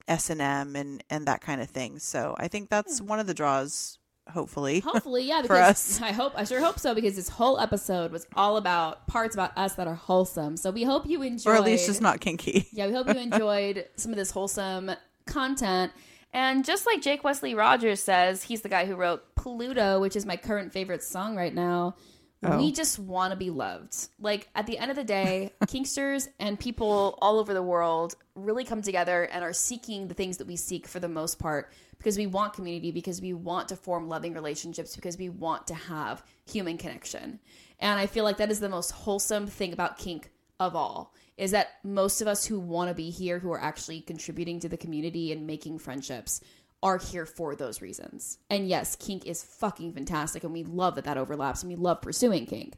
[0.06, 3.06] s&m and and that kind of thing so i think that's hmm.
[3.06, 3.98] one of the draws
[4.30, 6.00] hopefully Hopefully, yeah, For us.
[6.02, 9.56] I hope I sure hope so because this whole episode was all about parts about
[9.56, 10.56] us that are wholesome.
[10.56, 13.18] So we hope you enjoyed or at least just not kinky Yeah, we hope you
[13.18, 14.90] enjoyed some of this wholesome
[15.26, 15.92] content.
[16.32, 20.26] And just like Jake Wesley Rogers says, he's the guy who wrote Pluto, which is
[20.26, 21.94] my current favorite song right now.
[22.42, 22.58] Oh.
[22.58, 24.08] We just want to be loved.
[24.20, 28.64] Like at the end of the day, Kinksters and people all over the world really
[28.64, 32.16] come together and are seeking the things that we seek for the most part because
[32.16, 36.22] we want community, because we want to form loving relationships, because we want to have
[36.46, 37.40] human connection.
[37.80, 40.30] And I feel like that is the most wholesome thing about kink
[40.60, 44.00] of all is that most of us who want to be here who are actually
[44.00, 46.40] contributing to the community and making friendships
[46.82, 48.38] are here for those reasons.
[48.50, 52.02] And yes, kink is fucking fantastic and we love that that overlaps and we love
[52.02, 52.74] pursuing kink.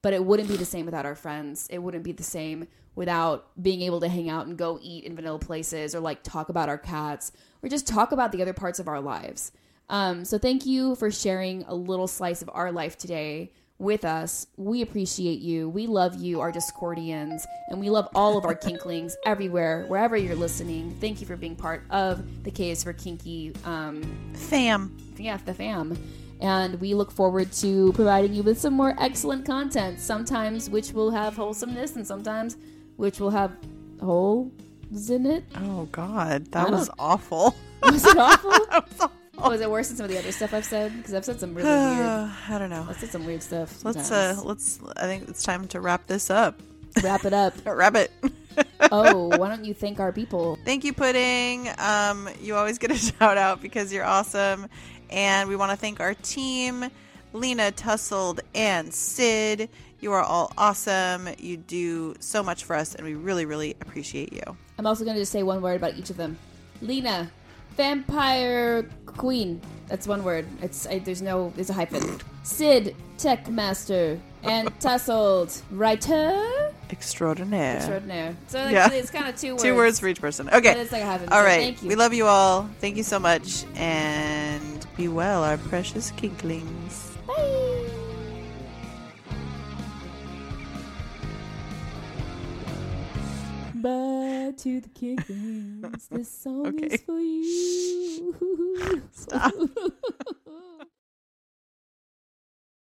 [0.00, 1.68] But it wouldn't be the same without our friends.
[1.70, 5.14] It wouldn't be the same without being able to hang out and go eat in
[5.14, 7.32] vanilla places or like talk about our cats
[7.62, 9.52] or just talk about the other parts of our lives.
[9.88, 14.46] Um, so thank you for sharing a little slice of our life today with us.
[14.56, 15.68] We appreciate you.
[15.68, 20.36] We love you, our Discordians, and we love all of our kinklings everywhere, wherever you're
[20.36, 20.96] listening.
[21.00, 24.02] Thank you for being part of the K's for Kinky, um,
[24.34, 24.96] Fam.
[25.18, 25.98] yeah, the fam.
[26.40, 31.10] And we look forward to providing you with some more excellent content, sometimes which will
[31.10, 32.56] have wholesomeness and sometimes
[32.96, 33.52] which will have
[34.00, 34.50] holes
[35.08, 35.44] in it.
[35.56, 37.54] Oh God, that was awful.
[37.82, 39.12] Was it awful?
[39.50, 40.96] Was it worse than some of the other stuff I've said?
[40.96, 42.06] Because I've said some really weird.
[42.48, 42.86] I don't know.
[42.88, 43.84] I've said some weird stuff.
[43.84, 44.38] Let's sometimes.
[44.38, 46.60] uh let's I think it's time to wrap this up.
[47.02, 47.54] wrap it up.
[47.66, 48.10] Wrap it.
[48.90, 50.58] Oh, why don't you thank our people?
[50.66, 51.70] Thank you, Pudding.
[51.78, 54.66] Um, you always get a shout out because you're awesome.
[55.08, 56.90] And we want to thank our team,
[57.32, 59.70] Lena, Tussled, and Sid.
[60.00, 61.28] You are all awesome.
[61.38, 64.42] You do so much for us, and we really, really appreciate you.
[64.78, 66.36] I'm also going to just say one word about each of them.
[66.82, 67.30] Lena,
[67.76, 69.60] vampire queen.
[69.88, 70.46] That's one word.
[70.62, 72.20] It's I, there's no there's a hyphen.
[72.44, 77.76] Sid, tech master, and Tussled, writer Extraordinaire.
[77.76, 78.36] extraordinaire.
[78.48, 78.90] So actually, Yeah.
[79.02, 79.62] it's kind of two words.
[79.62, 80.48] Two words for each person.
[80.50, 80.72] Okay.
[80.78, 81.28] it's like a hyphen.
[81.30, 81.60] All so right.
[81.60, 81.88] Thank you.
[81.88, 82.68] We love you all.
[82.80, 83.64] Thank you so much.
[83.76, 87.16] And be well, our precious kinklings.
[87.26, 87.88] Bye.
[93.82, 96.06] Bye to the Kinklings.
[96.08, 96.86] This song Okay.
[96.86, 99.02] is for you.
[99.12, 99.52] Stop.